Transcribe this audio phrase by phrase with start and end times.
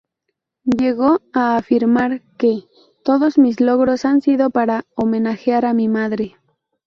[0.63, 2.63] Llegó a afirmar que
[3.03, 6.37] ""todos mis logros, han sido para homenajear a mi madre"".